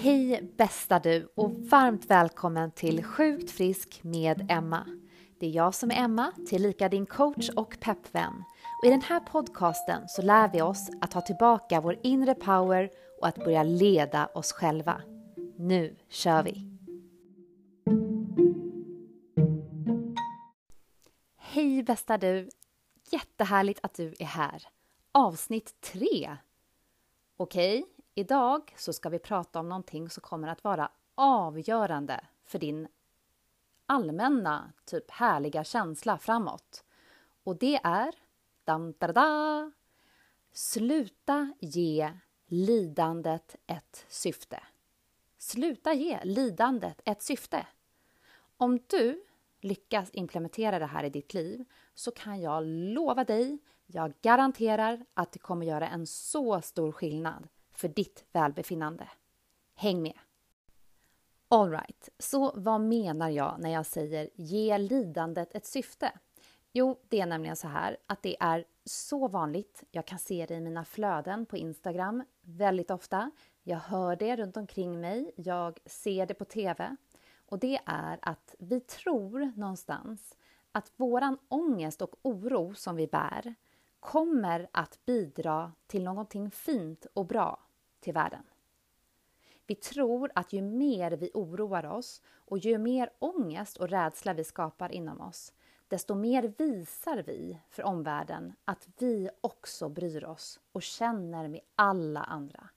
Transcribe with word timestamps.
Hej 0.00 0.50
bästa 0.56 0.98
du 0.98 1.28
och 1.34 1.50
varmt 1.50 2.10
välkommen 2.10 2.70
till 2.70 3.04
Sjukt 3.04 3.50
frisk 3.50 4.00
med 4.02 4.46
Emma. 4.50 4.86
Det 5.40 5.46
är 5.46 5.50
jag 5.50 5.74
som 5.74 5.90
är 5.90 5.94
Emma, 5.94 6.32
tillika 6.48 6.88
din 6.88 7.06
coach 7.06 7.48
och 7.48 7.76
peppvän. 7.80 8.44
Och 8.82 8.86
I 8.86 8.90
den 8.90 9.02
här 9.02 9.20
podcasten 9.20 10.08
så 10.08 10.22
lär 10.22 10.52
vi 10.52 10.62
oss 10.62 10.90
att 11.00 11.10
ta 11.10 11.20
tillbaka 11.20 11.80
vår 11.80 11.98
inre 12.02 12.34
power 12.34 12.90
och 13.20 13.28
att 13.28 13.44
börja 13.44 13.62
leda 13.62 14.26
oss 14.26 14.52
själva. 14.52 15.02
Nu 15.56 15.96
kör 16.08 16.42
vi! 16.42 16.70
Hej 21.36 21.82
bästa 21.82 22.18
du! 22.18 22.48
Jättehärligt 23.10 23.80
att 23.82 23.94
du 23.94 24.14
är 24.18 24.26
här. 24.26 24.62
Avsnitt 25.12 25.80
3. 25.80 26.36
Okej, 27.36 27.84
idag 28.18 28.74
så 28.76 28.92
ska 28.92 29.08
vi 29.08 29.18
prata 29.18 29.60
om 29.60 29.68
någonting 29.68 30.10
som 30.10 30.20
kommer 30.20 30.48
att 30.48 30.64
vara 30.64 30.90
avgörande 31.14 32.24
för 32.44 32.58
din 32.58 32.88
allmänna, 33.86 34.72
typ 34.84 35.10
härliga 35.10 35.64
känsla 35.64 36.18
framåt. 36.18 36.84
Och 37.44 37.56
det 37.56 37.80
är 37.84 38.14
dam, 38.64 38.94
da, 38.98 39.12
da, 39.12 39.72
Sluta 40.52 41.52
ge 41.60 42.12
lidandet 42.46 43.56
ett 43.66 44.04
syfte. 44.08 44.62
Sluta 45.38 45.92
ge 45.92 46.24
lidandet 46.24 47.00
ett 47.04 47.22
syfte. 47.22 47.66
Om 48.56 48.78
du 48.86 49.24
lyckas 49.60 50.10
implementera 50.12 50.78
det 50.78 50.86
här 50.86 51.04
i 51.04 51.10
ditt 51.10 51.34
liv 51.34 51.64
så 51.94 52.10
kan 52.10 52.40
jag 52.40 52.64
lova 52.66 53.24
dig, 53.24 53.58
jag 53.86 54.12
garanterar 54.22 55.04
att 55.14 55.32
det 55.32 55.38
kommer 55.38 55.66
göra 55.66 55.88
en 55.88 56.06
så 56.06 56.60
stor 56.60 56.92
skillnad 56.92 57.48
för 57.78 57.88
ditt 57.88 58.24
välbefinnande. 58.32 59.08
Häng 59.74 60.02
med! 60.02 60.18
Alright, 61.48 62.08
så 62.18 62.52
vad 62.54 62.80
menar 62.80 63.28
jag 63.28 63.56
när 63.58 63.70
jag 63.70 63.86
säger 63.86 64.30
ge 64.34 64.78
lidandet 64.78 65.54
ett 65.54 65.66
syfte? 65.66 66.12
Jo, 66.72 66.98
det 67.08 67.20
är 67.20 67.26
nämligen 67.26 67.56
så 67.56 67.68
här 67.68 67.96
att 68.06 68.22
det 68.22 68.36
är 68.40 68.64
så 68.84 69.28
vanligt. 69.28 69.84
Jag 69.90 70.06
kan 70.06 70.18
se 70.18 70.46
det 70.46 70.54
i 70.54 70.60
mina 70.60 70.84
flöden 70.84 71.46
på 71.46 71.56
Instagram 71.56 72.24
väldigt 72.40 72.90
ofta. 72.90 73.30
Jag 73.62 73.78
hör 73.78 74.16
det 74.16 74.36
runt 74.36 74.56
omkring 74.56 75.00
mig. 75.00 75.32
Jag 75.36 75.78
ser 75.86 76.26
det 76.26 76.34
på 76.34 76.44
TV. 76.44 76.96
Och 77.46 77.58
det 77.58 77.80
är 77.86 78.18
att 78.22 78.54
vi 78.58 78.80
tror 78.80 79.52
någonstans 79.56 80.36
att 80.72 80.92
våran 80.96 81.38
ångest 81.48 82.02
och 82.02 82.14
oro 82.22 82.74
som 82.74 82.96
vi 82.96 83.06
bär 83.06 83.54
kommer 84.00 84.68
att 84.72 85.04
bidra 85.04 85.72
till 85.86 86.04
någonting 86.04 86.50
fint 86.50 87.06
och 87.14 87.26
bra 87.26 87.67
till 88.00 88.14
världen. 88.14 88.42
Vi 89.66 89.74
tror 89.74 90.30
att 90.34 90.52
ju 90.52 90.62
mer 90.62 91.10
vi 91.10 91.30
oroar 91.34 91.86
oss 91.86 92.22
och 92.28 92.58
ju 92.58 92.78
mer 92.78 93.10
ångest 93.18 93.76
och 93.76 93.88
rädsla 93.88 94.32
vi 94.32 94.44
skapar 94.44 94.92
inom 94.92 95.20
oss, 95.20 95.52
desto 95.88 96.14
mer 96.14 96.42
visar 96.58 97.22
vi 97.22 97.58
för 97.68 97.82
omvärlden 97.82 98.52
att 98.64 98.88
vi 98.98 99.30
också 99.40 99.88
bryr 99.88 100.24
oss 100.24 100.60
och 100.72 100.82
känner 100.82 101.48
med 101.48 101.60
alla 101.74 102.20
andra. 102.20 102.68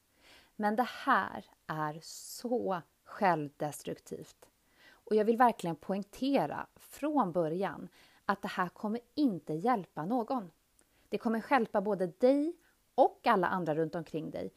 Men 0.56 0.76
det 0.76 0.88
här 0.88 1.46
är 1.68 2.00
så 2.02 2.82
självdestruktivt. 3.04 4.50
Och 4.90 5.16
jag 5.16 5.26
vill 5.26 5.38
verkligen 5.38 5.76
poängtera 5.76 6.68
från 6.76 7.32
början 7.32 7.90
att 8.26 8.42
det 8.42 8.48
här 8.48 8.70
kommer 8.70 9.02
inte 9.16 9.54
hjälpa 9.54 10.06
någon. 10.06 10.52
Det 11.10 11.18
kommer 11.18 11.44
hjälpa 11.52 11.82
både 11.82 12.08
dig 12.08 12.54
och 12.96 13.28
alla 13.28 13.48
andra 13.48 13.76
runt 13.76 13.96
omkring 13.96 14.32
dig. 14.32 14.54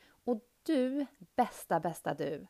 Du, 0.67 1.07
bästa, 1.37 1.81
bästa 1.81 2.15
du, 2.15 2.47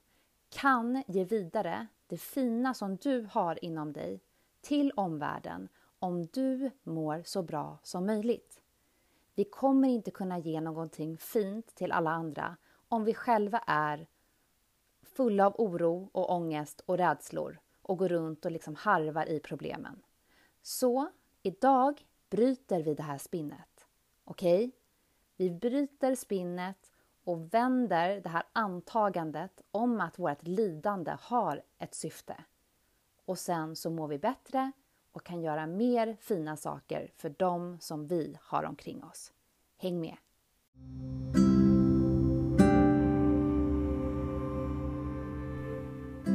kan 0.49 1.03
ge 1.07 1.25
vidare 1.25 1.87
det 2.07 2.19
fina 2.19 2.75
som 2.75 2.97
du 2.97 3.29
har 3.31 3.65
inom 3.65 3.93
dig 3.93 4.21
till 4.61 4.93
omvärlden 4.97 5.69
om 5.99 6.27
du 6.27 6.71
mår 6.83 7.23
så 7.25 7.43
bra 7.43 7.79
som 7.83 8.07
möjligt. 8.07 8.61
Vi 9.35 9.45
kommer 9.45 9.89
inte 9.89 10.11
kunna 10.11 10.39
ge 10.39 10.61
någonting 10.61 11.19
fint 11.19 11.75
till 11.75 11.93
alla 11.93 12.11
andra 12.11 12.57
om 12.89 13.05
vi 13.05 13.15
själva 13.15 13.59
är 13.67 14.07
fulla 15.03 15.47
av 15.47 15.55
oro 15.59 16.11
och 16.13 16.33
ångest 16.33 16.81
och 16.87 16.99
rädslor 16.99 17.59
och 17.83 17.99
går 17.99 18.09
runt 18.09 18.45
och 18.45 18.53
liksom 18.53 18.75
harvar 18.75 19.29
i 19.29 19.41
problemen. 19.41 20.03
Så 20.63 21.09
idag 21.43 22.07
bryter 22.31 22.83
vi 22.83 22.95
det 22.95 23.03
här 23.03 23.19
spinnet. 23.19 23.87
Okej? 24.25 24.65
Okay? 24.65 24.73
Vi 25.37 25.51
bryter 25.51 26.15
spinnet 26.15 26.91
och 27.25 27.55
vänder 27.55 28.21
det 28.21 28.29
här 28.29 28.43
antagandet 28.53 29.63
om 29.71 30.01
att 30.01 30.19
vårt 30.19 30.43
lidande 30.43 31.17
har 31.21 31.63
ett 31.79 31.95
syfte. 31.95 32.37
Och 33.25 33.39
sen 33.39 33.77
så 33.77 33.91
mår 33.91 34.09
vi 34.09 34.19
bättre 34.19 34.73
och 35.13 35.25
kan 35.25 35.43
göra 35.43 35.67
mer 35.67 36.17
fina 36.21 36.57
saker 36.57 37.11
för 37.17 37.29
dem 37.29 37.79
som 37.81 38.07
vi 38.07 38.39
har 38.41 38.65
omkring 38.65 39.05
oss. 39.05 39.33
Häng 39.77 40.01
med! 40.01 40.17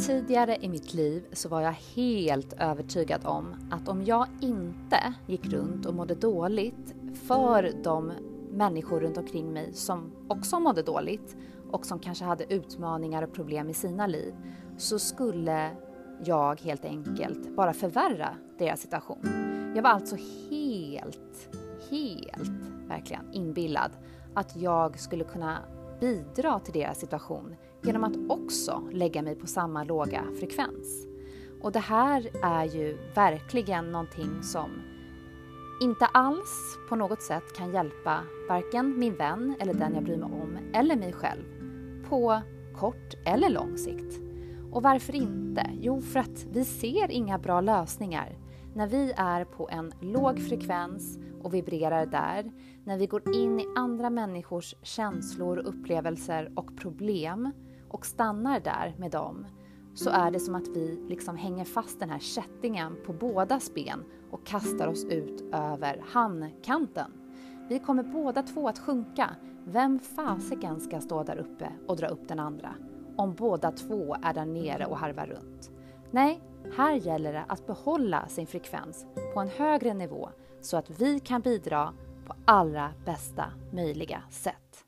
Tidigare 0.07 0.57
i 0.61 0.69
mitt 0.69 0.93
liv 0.93 1.23
så 1.33 1.49
var 1.49 1.61
jag 1.61 1.71
helt 1.95 2.53
övertygad 2.53 3.25
om 3.25 3.69
att 3.71 3.87
om 3.87 4.05
jag 4.05 4.27
inte 4.41 5.13
gick 5.27 5.45
runt 5.45 5.85
och 5.85 5.93
mådde 5.93 6.15
dåligt 6.15 6.95
för 7.27 7.83
de 7.83 8.11
människor 8.59 8.99
runt 8.99 9.17
omkring 9.17 9.53
mig 9.53 9.73
som 9.73 10.11
också 10.27 10.59
mådde 10.59 10.81
dåligt 10.81 11.37
och 11.71 11.85
som 11.85 11.99
kanske 11.99 12.25
hade 12.25 12.53
utmaningar 12.53 13.23
och 13.23 13.33
problem 13.33 13.69
i 13.69 13.73
sina 13.73 14.07
liv 14.07 14.33
så 14.77 14.99
skulle 14.99 15.71
jag 16.23 16.61
helt 16.61 16.85
enkelt 16.85 17.55
bara 17.55 17.73
förvärra 17.73 18.29
deras 18.57 18.81
situation. 18.81 19.29
Jag 19.75 19.83
var 19.83 19.89
alltså 19.89 20.15
helt, 20.49 21.49
helt 21.89 22.61
verkligen 22.87 23.33
inbillad 23.33 23.91
att 24.33 24.55
jag 24.55 24.99
skulle 24.99 25.23
kunna 25.23 25.57
bidra 25.99 26.59
till 26.59 26.73
deras 26.73 26.99
situation 26.99 27.55
genom 27.83 28.03
att 28.03 28.17
också 28.29 28.83
lägga 28.91 29.21
mig 29.21 29.35
på 29.35 29.47
samma 29.47 29.83
låga 29.83 30.23
frekvens. 30.39 31.07
Och 31.61 31.71
det 31.71 31.79
här 31.79 32.29
är 32.43 32.65
ju 32.65 32.97
verkligen 33.15 33.91
någonting 33.91 34.43
som 34.43 34.69
inte 35.81 36.05
alls 36.05 36.77
på 36.89 36.95
något 36.95 37.21
sätt 37.21 37.53
kan 37.55 37.71
hjälpa 37.73 38.23
varken 38.49 38.99
min 38.99 39.15
vän 39.15 39.55
eller 39.59 39.73
den 39.73 39.95
jag 39.95 40.03
bryr 40.03 40.17
mig 40.17 40.25
om 40.25 40.57
eller 40.73 40.95
mig 40.95 41.13
själv 41.13 41.43
på 42.09 42.41
kort 42.75 43.13
eller 43.25 43.49
lång 43.49 43.77
sikt. 43.77 44.19
Och 44.71 44.83
varför 44.83 45.15
inte? 45.15 45.69
Jo, 45.81 46.01
för 46.01 46.19
att 46.19 46.45
vi 46.51 46.65
ser 46.65 47.11
inga 47.11 47.37
bra 47.37 47.61
lösningar 47.61 48.37
när 48.75 48.87
vi 48.87 49.13
är 49.17 49.45
på 49.45 49.69
en 49.69 49.93
låg 50.01 50.39
frekvens 50.39 51.17
och 51.41 51.53
vibrerar 51.53 52.05
där, 52.05 52.51
när 52.83 52.97
vi 52.97 53.07
går 53.07 53.35
in 53.35 53.59
i 53.59 53.65
andra 53.75 54.09
människors 54.09 54.75
känslor, 54.81 55.57
upplevelser 55.57 56.51
och 56.55 56.77
problem 56.77 57.51
och 57.89 58.05
stannar 58.05 58.59
där 58.59 58.95
med 58.97 59.11
dem 59.11 59.45
så 59.93 60.09
är 60.09 60.31
det 60.31 60.39
som 60.39 60.55
att 60.55 60.67
vi 60.67 61.05
liksom 61.09 61.37
hänger 61.37 61.65
fast 61.65 61.99
den 61.99 62.09
här 62.09 62.19
kättingen 62.19 62.95
på 63.05 63.13
båda 63.13 63.59
ben 63.75 64.03
och 64.31 64.45
kastar 64.45 64.87
oss 64.87 65.05
ut 65.05 65.41
över 65.53 66.03
hamnkanten. 66.07 67.11
Vi 67.69 67.79
kommer 67.79 68.03
båda 68.03 68.43
två 68.43 68.67
att 68.67 68.79
sjunka. 68.79 69.35
Vem 69.65 69.99
fasiken 69.99 70.79
ska 70.79 71.01
stå 71.01 71.23
där 71.23 71.37
uppe 71.37 71.71
och 71.87 71.95
dra 71.97 72.07
upp 72.07 72.27
den 72.27 72.39
andra? 72.39 72.75
Om 73.15 73.33
båda 73.33 73.71
två 73.71 74.15
är 74.23 74.33
där 74.33 74.45
nere 74.45 74.85
och 74.85 74.97
harvar 74.97 75.27
runt. 75.27 75.71
Nej, 76.11 76.41
här 76.77 76.93
gäller 76.93 77.33
det 77.33 77.45
att 77.47 77.67
behålla 77.67 78.27
sin 78.27 78.47
frekvens 78.47 79.05
på 79.33 79.39
en 79.39 79.49
högre 79.49 79.93
nivå 79.93 80.29
så 80.61 80.77
att 80.77 81.01
vi 81.01 81.19
kan 81.19 81.41
bidra 81.41 81.93
på 82.27 82.35
allra 82.45 82.93
bästa 83.05 83.45
möjliga 83.73 84.23
sätt. 84.29 84.85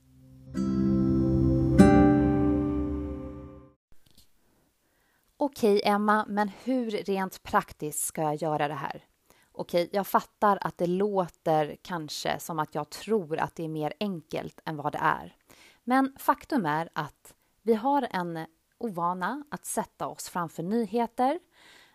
Okej 5.44 5.82
Emma, 5.84 6.26
men 6.28 6.52
hur 6.64 6.92
rent 6.92 7.44
praktiskt 7.44 8.06
ska 8.06 8.22
jag 8.22 8.36
göra 8.36 8.68
det 8.68 8.74
här? 8.74 9.06
Okej, 9.52 9.90
jag 9.92 10.08
fattar 10.08 10.58
att 10.62 10.78
det 10.78 10.88
låter 10.88 11.78
kanske 11.82 12.40
som 12.40 12.60
att 12.60 12.76
jag 12.76 12.90
tror 12.90 13.40
att 13.40 13.56
det 13.56 13.64
är 13.64 13.70
mer 13.70 13.94
enkelt 14.00 14.62
än 14.66 14.78
vad 14.78 14.92
det 14.92 15.00
är. 15.02 15.36
Men 15.84 16.16
faktum 16.20 16.66
är 16.66 16.90
att 16.94 17.34
vi 17.62 17.74
har 17.74 18.08
en 18.12 18.46
ovana 18.78 19.44
att 19.52 19.66
sätta 19.66 20.08
oss 20.08 20.30
framför 20.30 20.64
nyheter, 20.64 21.40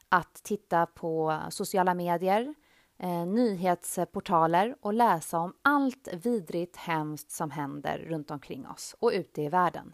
att 0.08 0.34
titta 0.34 0.86
på 0.86 1.40
sociala 1.50 1.94
medier, 1.94 2.54
eh, 2.98 3.26
nyhetsportaler 3.26 4.76
och 4.80 4.94
läsa 4.94 5.38
om 5.38 5.54
allt 5.62 6.08
vidrigt 6.12 6.76
hemskt 6.76 7.30
som 7.30 7.50
händer 7.50 7.98
runt 7.98 8.30
omkring 8.30 8.66
oss 8.66 8.96
och 8.98 9.10
ute 9.14 9.42
i 9.42 9.48
världen. 9.48 9.92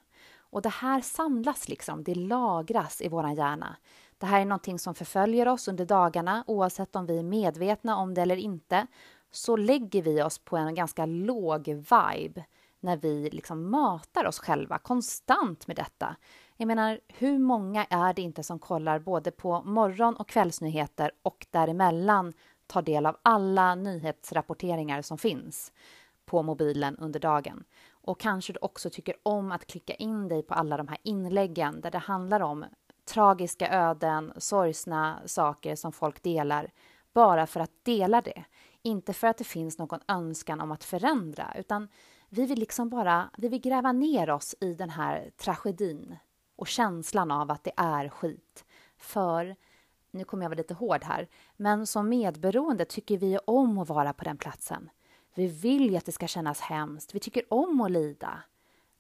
Och 0.52 0.62
det 0.62 0.69
här 0.69 1.00
samlas 1.00 1.69
liksom, 1.69 2.04
det 2.04 2.14
lagras 2.14 3.00
i 3.00 3.08
vår 3.08 3.28
hjärna. 3.28 3.76
Det 4.19 4.26
här 4.26 4.40
är 4.40 4.44
någonting 4.44 4.78
som 4.78 4.94
förföljer 4.94 5.49
oss 5.49 5.69
under 5.69 5.84
dagarna 5.84 6.44
oavsett 6.46 6.96
om 6.96 7.06
vi 7.06 7.19
är 7.19 7.22
medvetna 7.22 7.96
om 7.96 8.14
det 8.14 8.22
eller 8.22 8.37
inte. 8.37 8.87
Så 9.31 9.56
lägger 9.56 10.02
vi 10.02 10.22
oss 10.22 10.38
på 10.38 10.56
en 10.56 10.75
ganska 10.75 11.06
låg 11.06 11.69
vibe 11.69 12.44
när 12.81 12.96
vi 12.96 13.31
liksom 13.31 13.70
matar 13.70 14.26
oss 14.26 14.38
själva 14.38 14.78
konstant 14.78 15.66
med 15.66 15.76
detta. 15.76 16.16
Jag 16.56 16.66
menar, 16.66 17.00
hur 17.08 17.38
många 17.38 17.84
är 17.84 18.14
det 18.14 18.22
inte 18.22 18.43
som 18.43 18.58
kollar 18.58 18.98
både 18.98 19.31
på 19.31 19.62
morgon 19.62 20.16
och 20.16 20.28
kvällsnyheter 20.28 21.10
och 21.22 21.46
däremellan 21.50 22.32
tar 22.66 22.82
del 22.82 23.06
av 23.06 23.16
alla 23.22 23.75
nyhetsrapporteringar 23.75 25.02
som 25.02 25.19
finns 25.19 25.72
på 26.26 26.43
mobilen 26.43 26.96
under 26.96 27.20
dagen. 27.20 27.64
Och 28.04 28.20
kanske 28.20 28.52
du 28.52 28.58
också 28.62 28.90
tycker 28.90 29.14
om 29.22 29.52
att 29.52 29.66
klicka 29.66 29.94
in 29.94 30.28
dig 30.28 30.43
på 30.43 30.54
alla 30.54 30.76
de 30.76 30.88
här 30.88 30.99
inläggen 31.02 31.81
där 31.81 31.90
det 31.90 31.99
handlar 31.99 32.40
om 32.40 32.64
tragiska 33.04 33.69
öden, 33.70 34.32
sorgsna 34.37 35.20
saker 35.26 35.76
som 35.76 35.93
folk 35.93 36.22
delar 36.22 36.72
bara 37.12 37.46
för 37.46 37.60
att 37.60 37.84
dela 37.84 38.20
det. 38.20 38.44
Inte 38.82 39.12
för 39.12 39.26
att 39.26 39.38
det 39.38 39.44
finns 39.44 39.78
någon 39.78 40.00
önskan 40.08 40.60
om 40.60 40.72
att 40.72 40.84
förändra, 40.84 41.54
utan 41.58 41.88
vi 42.28 42.46
vill 42.46 42.58
liksom 42.58 42.88
bara 42.88 43.31
vi 43.37 43.49
vill 43.49 43.60
gräva 43.60 43.93
ner 43.93 44.31
oss 44.31 44.55
i 44.60 44.75
den 44.75 44.90
här 44.90 45.31
tragedin 45.37 46.16
och 46.56 46.66
känslan 46.66 47.31
av 47.31 47.50
att 47.50 47.64
det 47.64 47.72
är 47.76 48.08
skit. 48.08 48.64
För, 48.96 49.56
nu 50.10 50.25
kommer 50.25 50.44
jag 50.44 50.50
vara 50.50 50.56
lite 50.56 50.75
hård 50.75 51.05
här, 51.05 51.28
men 51.56 51.87
som 51.87 52.08
medberoende 52.08 52.84
tycker 52.84 53.19
vi 53.19 53.38
om 53.38 53.78
att 53.78 53.88
vara 53.88 54.12
på 54.12 54.25
den 54.25 54.37
platsen. 54.37 54.90
Vi 55.34 55.46
vill 55.46 55.90
ju 55.90 55.96
att 55.96 56.05
det 56.05 56.12
ska 56.12 56.26
kännas 56.26 56.61
hemskt. 56.61 57.14
Vi 57.14 57.20
tycker 57.20 57.52
om 57.52 57.81
att 57.81 57.90
lida. 57.90 58.43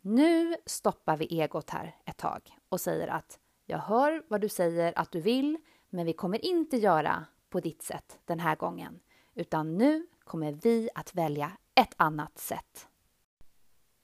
Nu 0.00 0.56
stoppar 0.66 1.16
vi 1.16 1.40
egot 1.40 1.70
här 1.70 1.96
ett 2.04 2.16
tag 2.16 2.58
och 2.68 2.80
säger 2.80 3.08
att 3.08 3.38
jag 3.66 3.78
hör 3.78 4.24
vad 4.28 4.40
du 4.40 4.48
säger 4.48 4.98
att 4.98 5.12
du 5.12 5.20
vill, 5.20 5.58
men 5.90 6.06
vi 6.06 6.12
kommer 6.12 6.44
inte 6.44 6.76
göra 6.76 7.24
på 7.50 7.60
ditt 7.60 7.82
sätt 7.82 8.18
den 8.24 8.40
här 8.40 8.56
gången, 8.56 9.00
utan 9.34 9.78
nu 9.78 10.06
kommer 10.24 10.52
vi 10.52 10.90
att 10.94 11.14
välja 11.14 11.52
ett 11.74 11.94
annat 11.96 12.38
sätt. 12.38 12.88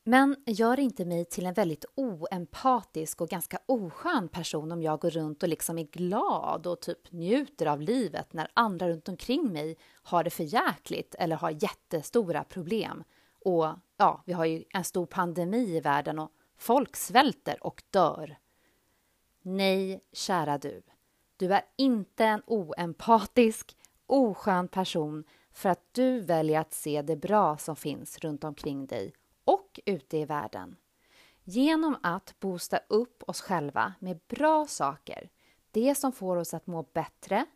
Men 0.09 0.37
gör 0.47 0.81
inte 0.81 1.05
mig 1.05 1.25
till 1.25 1.47
en 1.47 1.55
väldigt 1.55 1.85
oempatisk 1.95 3.21
och 3.21 3.29
ganska 3.29 3.59
oskön 3.67 4.29
person 4.29 4.73
om 4.73 4.83
jag 4.83 5.01
går 5.01 5.11
runt 5.11 5.43
och 5.43 5.49
liksom 5.49 5.79
är 5.79 5.85
glad 5.85 6.67
och 6.67 6.81
typ 6.81 7.13
njuter 7.13 7.67
av 7.67 7.81
livet 7.81 8.33
när 8.33 8.51
andra 8.55 8.89
runt 8.89 9.09
omkring 9.09 9.53
mig 9.53 9.77
har 10.03 10.25
det 10.25 10.31
för 10.31 10.45
jäkligt 10.45 11.15
eller 11.19 11.37
har 11.37 11.63
jättestora 11.63 12.45
problem. 12.45 13.05
Och 13.45 13.67
ja, 13.97 14.23
vi 14.27 14.33
har 14.33 14.45
ju 14.45 14.65
en 14.75 14.85
stor 14.85 15.07
pandemi 15.07 15.77
i 15.77 15.81
världen 15.81 16.19
och 16.19 16.33
folk 16.59 16.97
svälter 16.97 17.67
och 17.67 17.83
dör. 17.91 18.39
Nej, 19.43 20.01
kära 20.13 20.59
du. 20.59 20.83
Du 21.37 21.55
är 21.55 21.63
inte 21.77 22.25
en 22.25 22.43
oempatisk, 22.47 23.77
oskön 24.07 24.69
person 24.69 25.25
för 25.53 25.69
att 25.69 25.89
du 25.93 26.21
väljer 26.21 26.61
att 26.61 26.75
se 26.75 27.03
det 27.03 27.17
bra 27.17 27.59
som 27.59 27.77
finns 27.77 28.19
runt 28.19 28.45
omkring 28.45 28.87
dig 28.87 29.13
och 29.79 29.93
ute 29.93 30.17
i 30.17 30.25
världen. 30.25 30.77
Genom 31.45 31.97
att 32.03 32.35
boosta 32.41 32.81
upp 32.89 33.23
oss 33.27 33.41
själva 33.41 33.95
med 33.99 34.21
bra 34.29 34.67
saker, 34.67 35.31
det 35.71 35.95
som 35.95 36.13
får 36.13 36.37
oss 36.37 36.55
att 36.55 36.67
må 36.67 36.83
bättre. 36.83 37.47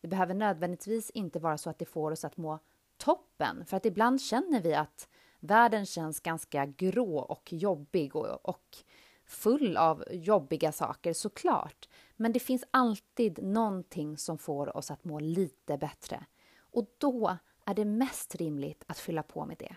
Det 0.00 0.08
behöver 0.08 0.34
nödvändigtvis 0.34 1.10
inte 1.10 1.38
vara 1.38 1.58
så 1.58 1.70
att 1.70 1.78
det 1.78 1.84
får 1.84 2.10
oss 2.10 2.24
att 2.24 2.36
må 2.36 2.58
toppen, 2.96 3.64
för 3.66 3.76
att 3.76 3.86
ibland 3.86 4.20
känner 4.20 4.62
vi 4.62 4.74
att 4.74 5.08
världen 5.40 5.86
känns 5.86 6.20
ganska 6.20 6.66
grå 6.66 7.18
och 7.18 7.52
jobbig 7.52 8.16
och, 8.16 8.48
och 8.48 8.76
full 9.24 9.76
av 9.76 10.04
jobbiga 10.10 10.72
saker 10.72 11.12
såklart. 11.12 11.88
Men 12.16 12.32
det 12.32 12.40
finns 12.40 12.64
alltid 12.70 13.42
någonting 13.42 14.18
som 14.18 14.38
får 14.38 14.76
oss 14.76 14.90
att 14.90 15.04
må 15.04 15.20
lite 15.20 15.78
bättre. 15.78 16.26
Och 16.58 16.86
då 16.98 17.36
är 17.64 17.74
det 17.74 17.84
mest 17.84 18.34
rimligt 18.34 18.84
att 18.86 18.98
fylla 18.98 19.22
på 19.22 19.44
med 19.44 19.56
det. 19.58 19.76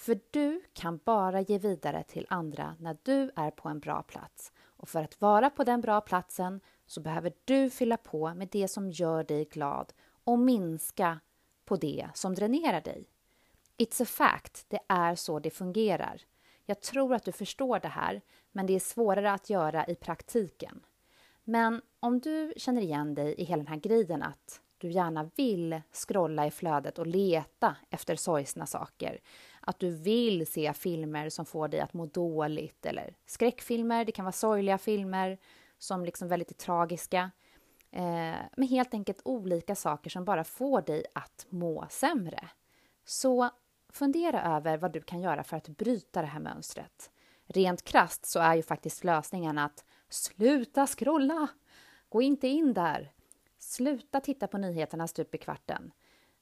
För 0.00 0.20
du 0.30 0.62
kan 0.72 1.00
bara 1.04 1.40
ge 1.40 1.58
vidare 1.58 2.02
till 2.02 2.26
andra 2.30 2.76
när 2.78 2.96
du 3.02 3.30
är 3.36 3.50
på 3.50 3.68
en 3.68 3.80
bra 3.80 4.02
plats. 4.02 4.52
Och 4.58 4.88
för 4.88 5.02
att 5.02 5.20
vara 5.20 5.50
på 5.50 5.64
den 5.64 5.80
bra 5.80 6.00
platsen 6.00 6.60
så 6.86 7.00
behöver 7.00 7.32
du 7.44 7.70
fylla 7.70 7.96
på 7.96 8.34
med 8.34 8.48
det 8.48 8.68
som 8.68 8.90
gör 8.90 9.24
dig 9.24 9.44
glad 9.44 9.92
och 10.24 10.38
minska 10.38 11.20
på 11.64 11.76
det 11.76 12.08
som 12.14 12.34
dränerar 12.34 12.80
dig. 12.80 13.08
It's 13.78 14.02
a 14.02 14.06
fact, 14.06 14.64
det 14.68 14.80
är 14.88 15.14
så 15.14 15.38
det 15.38 15.50
fungerar. 15.50 16.22
Jag 16.64 16.80
tror 16.80 17.14
att 17.14 17.24
du 17.24 17.32
förstår 17.32 17.80
det 17.80 17.88
här, 17.88 18.20
men 18.52 18.66
det 18.66 18.72
är 18.72 18.80
svårare 18.80 19.32
att 19.32 19.50
göra 19.50 19.86
i 19.86 19.94
praktiken. 19.94 20.80
Men 21.44 21.82
om 22.00 22.20
du 22.20 22.52
känner 22.56 22.82
igen 22.82 23.14
dig 23.14 23.34
i 23.38 23.44
hela 23.44 23.62
den 23.62 23.72
här 23.72 23.80
grejen 23.80 24.22
att 24.22 24.60
du 24.80 24.90
gärna 24.90 25.30
vill 25.36 25.80
scrolla 25.92 26.46
i 26.46 26.50
flödet 26.50 26.98
och 26.98 27.06
leta 27.06 27.76
efter 27.90 28.16
sorgsna 28.16 28.66
saker, 28.66 29.20
att 29.60 29.78
du 29.78 29.90
vill 29.90 30.46
se 30.46 30.72
filmer 30.72 31.28
som 31.28 31.46
får 31.46 31.68
dig 31.68 31.80
att 31.80 31.94
må 31.94 32.06
dåligt 32.06 32.86
eller 32.86 33.16
skräckfilmer, 33.26 34.04
det 34.04 34.12
kan 34.12 34.24
vara 34.24 34.32
sorgliga 34.32 34.78
filmer 34.78 35.38
som 35.78 36.04
liksom 36.04 36.28
väldigt 36.28 36.50
är 36.50 36.54
tragiska. 36.54 37.30
Eh, 37.90 38.36
men 38.56 38.68
helt 38.68 38.94
enkelt 38.94 39.20
olika 39.24 39.74
saker 39.74 40.10
som 40.10 40.24
bara 40.24 40.44
får 40.44 40.82
dig 40.82 41.04
att 41.14 41.46
må 41.48 41.86
sämre. 41.90 42.48
Så 43.04 43.50
fundera 43.92 44.56
över 44.56 44.78
vad 44.78 44.92
du 44.92 45.00
kan 45.00 45.20
göra 45.20 45.44
för 45.44 45.56
att 45.56 45.68
bryta 45.68 46.20
det 46.20 46.26
här 46.26 46.40
mönstret. 46.40 47.10
Rent 47.46 47.84
krast 47.84 48.26
så 48.26 48.40
är 48.40 48.54
ju 48.54 48.62
faktiskt 48.62 49.04
lösningen 49.04 49.58
att 49.58 49.84
sluta 50.08 50.86
scrolla! 50.86 51.48
Gå 52.08 52.22
inte 52.22 52.48
in 52.48 52.74
där! 52.74 53.12
Sluta 53.70 54.20
titta 54.20 54.46
på 54.46 54.58
nyheterna 54.58 55.08
stup 55.08 55.34
i 55.34 55.38
kvarten. 55.38 55.92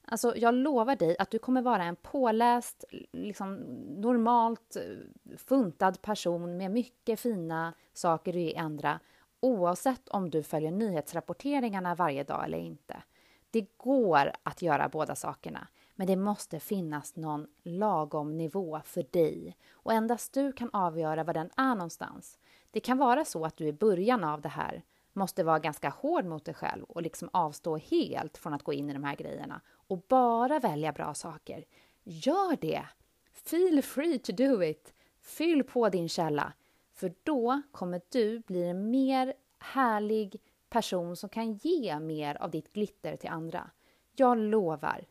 Alltså, 0.05 0.37
jag 0.37 0.53
lovar 0.53 0.95
dig 0.95 1.15
att 1.19 1.31
du 1.31 1.39
kommer 1.39 1.61
vara 1.61 1.83
en 1.83 1.95
påläst, 1.95 2.83
liksom, 3.11 3.55
normalt 4.01 4.75
eh, 4.75 5.37
funtad 5.37 6.01
person 6.01 6.57
med 6.57 6.71
mycket 6.71 7.19
fina 7.19 7.73
saker 7.93 8.31
att 8.31 8.55
ändra 8.55 8.61
andra 8.61 8.99
oavsett 9.39 10.09
om 10.09 10.29
du 10.29 10.43
följer 10.43 10.71
nyhetsrapporteringarna 10.71 11.95
varje 11.95 12.23
dag 12.23 12.45
eller 12.45 12.57
inte. 12.57 13.03
Det 13.51 13.77
går 13.77 14.31
att 14.43 14.61
göra 14.61 14.89
båda 14.89 15.15
sakerna, 15.15 15.67
men 15.95 16.07
det 16.07 16.15
måste 16.15 16.59
finnas 16.59 17.15
någon 17.15 17.47
lagom 17.63 18.37
nivå 18.37 18.81
för 18.85 19.05
dig 19.11 19.57
och 19.71 19.93
endast 19.93 20.33
du 20.33 20.51
kan 20.51 20.69
avgöra 20.73 21.23
var 21.23 21.33
den 21.33 21.49
är 21.55 21.75
någonstans. 21.75 22.39
Det 22.71 22.79
kan 22.79 22.97
vara 22.97 23.25
så 23.25 23.45
att 23.45 23.57
du 23.57 23.67
i 23.67 23.73
början 23.73 24.23
av 24.23 24.41
det 24.41 24.49
här 24.49 24.83
måste 25.13 25.43
vara 25.43 25.59
ganska 25.59 25.89
hård 25.89 26.25
mot 26.25 26.45
dig 26.45 26.53
själv 26.53 26.83
och 26.83 27.01
liksom 27.01 27.29
avstå 27.33 27.77
helt 27.77 28.37
från 28.37 28.53
att 28.53 28.63
gå 28.63 28.73
in 28.73 28.89
i 28.89 28.93
de 28.93 29.03
här 29.03 29.15
grejerna 29.15 29.61
och 29.71 30.01
bara 30.07 30.59
välja 30.59 30.91
bra 30.91 31.13
saker. 31.13 31.65
Gör 32.03 32.57
det! 32.61 32.85
Feel 33.33 33.81
free 33.83 34.19
to 34.19 34.31
do 34.31 34.63
it! 34.63 34.93
Fyll 35.21 35.63
på 35.63 35.89
din 35.89 36.09
källa, 36.09 36.53
för 36.93 37.13
då 37.23 37.61
kommer 37.71 38.01
du 38.09 38.39
bli 38.39 38.63
en 38.63 38.91
mer 38.91 39.33
härlig 39.59 40.41
person 40.69 41.15
som 41.15 41.29
kan 41.29 41.53
ge 41.53 41.99
mer 41.99 42.35
av 42.35 42.51
ditt 42.51 42.73
glitter 42.73 43.15
till 43.15 43.29
andra. 43.29 43.69
Jag 44.15 44.37
lovar, 44.37 45.05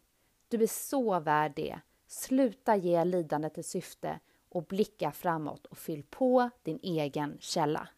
du 0.48 0.62
är 0.62 0.66
så 0.66 1.20
värd 1.20 1.52
det. 1.56 1.80
Sluta 2.06 2.76
ge 2.76 3.04
lidandet 3.04 3.58
ett 3.58 3.66
syfte 3.66 4.20
och 4.48 4.62
blicka 4.62 5.12
framåt 5.12 5.66
och 5.66 5.78
fyll 5.78 6.02
på 6.10 6.50
din 6.62 6.78
egen 6.82 7.36
källa. 7.40 7.88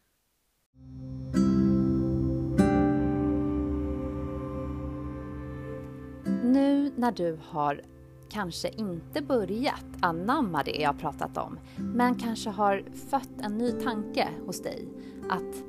Nu 6.51 6.93
när 6.97 7.13
du 7.13 7.39
har 7.49 7.81
kanske 8.29 8.69
inte 8.69 9.23
börjat 9.23 9.85
anamma 10.01 10.63
det 10.63 10.81
jag 10.81 10.99
pratat 10.99 11.37
om, 11.37 11.59
men 11.77 12.15
kanske 12.15 12.51
har 12.51 12.85
fött 13.11 13.41
en 13.43 13.59
ny 13.59 13.73
tanke 13.73 14.29
hos 14.47 14.63
dig 14.63 14.89
att 15.29 15.65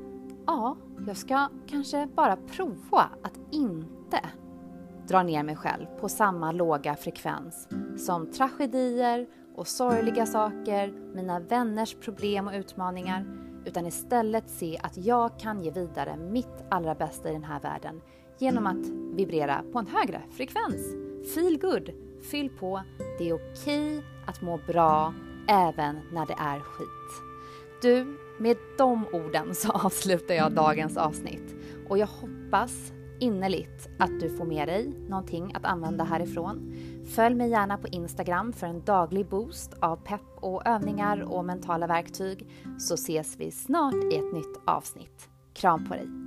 ja, 0.45 0.75
jag 1.07 1.17
ska 1.17 1.49
kanske 1.67 2.07
bara 2.15 2.35
prova 2.35 3.09
att 3.21 3.39
inte 3.51 4.19
dra 5.07 5.23
ner 5.23 5.43
mig 5.43 5.55
själv 5.55 5.85
på 5.99 6.09
samma 6.09 6.51
låga 6.51 6.95
frekvens 6.95 7.67
som 7.97 8.31
tragedier 8.31 9.27
och 9.55 9.67
sorgliga 9.67 10.25
saker, 10.25 10.93
mina 11.15 11.39
vänners 11.39 11.95
problem 11.95 12.47
och 12.47 12.53
utmaningar, 12.53 13.25
utan 13.65 13.85
istället 13.85 14.49
se 14.49 14.79
att 14.83 14.97
jag 14.97 15.39
kan 15.39 15.63
ge 15.63 15.71
vidare 15.71 16.17
mitt 16.17 16.63
allra 16.69 16.95
bästa 16.95 17.29
i 17.29 17.33
den 17.33 17.43
här 17.43 17.59
världen 17.59 18.01
genom 18.39 18.67
att 18.67 19.00
vibrera 19.11 19.63
på 19.71 19.79
en 19.79 19.87
högre 19.87 20.21
frekvens. 20.31 20.95
Feel 21.33 21.59
good, 21.59 21.89
fyll 22.31 22.49
på. 22.49 22.81
Det 23.17 23.29
är 23.29 23.33
okej 23.33 24.03
att 24.25 24.41
må 24.41 24.59
bra 24.67 25.13
även 25.47 25.99
när 26.13 26.25
det 26.25 26.35
är 26.37 26.59
skit. 26.59 27.23
Du, 27.81 28.17
med 28.39 28.57
de 28.77 29.07
orden 29.13 29.55
så 29.55 29.71
avslutar 29.85 30.35
jag 30.35 30.51
dagens 30.51 30.97
avsnitt 30.97 31.55
och 31.89 31.97
jag 31.97 32.07
hoppas 32.07 32.91
innerligt 33.19 33.89
att 33.99 34.19
du 34.19 34.37
får 34.37 34.45
med 34.45 34.67
dig 34.67 34.93
någonting 35.09 35.51
att 35.55 35.65
använda 35.65 36.03
härifrån. 36.03 36.73
Följ 37.15 37.35
mig 37.35 37.49
gärna 37.49 37.77
på 37.77 37.87
Instagram 37.87 38.53
för 38.53 38.67
en 38.67 38.83
daglig 38.85 39.29
boost 39.29 39.73
av 39.79 39.95
pepp 39.95 40.21
och 40.35 40.67
övningar 40.67 41.21
och 41.21 41.45
mentala 41.45 41.87
verktyg 41.87 42.49
så 42.79 42.93
ses 42.93 43.35
vi 43.39 43.51
snart 43.51 44.03
i 44.13 44.15
ett 44.15 44.33
nytt 44.33 44.59
avsnitt. 44.65 45.29
Kram 45.53 45.87
på 45.87 45.93
dig! 45.93 46.20